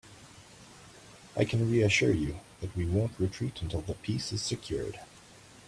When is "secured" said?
4.41-4.99